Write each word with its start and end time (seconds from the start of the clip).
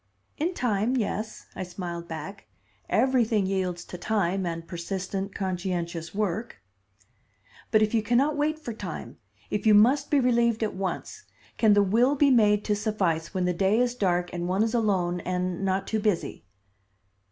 "In 0.39 0.55
time, 0.55 0.97
yes," 0.97 1.45
I 1.55 1.61
smiled 1.61 2.07
back. 2.07 2.47
"Everything 2.89 3.45
yields 3.45 3.85
to 3.85 3.99
time 3.99 4.47
and 4.47 4.67
persistent 4.67 5.35
conscientious 5.35 6.11
work." 6.11 6.57
"But 7.69 7.83
if 7.83 7.93
you 7.93 8.01
can 8.01 8.17
not 8.17 8.35
wait 8.35 8.57
for 8.57 8.73
time, 8.73 9.17
if 9.51 9.67
you 9.67 9.75
must 9.75 10.09
be 10.09 10.19
relieved 10.19 10.63
at 10.63 10.73
once, 10.73 11.25
can 11.59 11.73
the 11.73 11.83
will 11.83 12.15
be 12.15 12.31
made 12.31 12.65
to 12.65 12.75
suffice, 12.75 13.35
when 13.35 13.45
the 13.45 13.53
day 13.53 13.79
is 13.79 13.93
dark 13.93 14.33
and 14.33 14.47
one 14.47 14.63
is 14.63 14.73
alone 14.73 15.19
and 15.19 15.63
not 15.63 15.85
too 15.85 15.99
busy?" 15.99 16.47